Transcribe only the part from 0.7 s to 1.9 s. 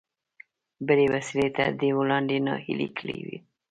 بلې وسيلې تر دې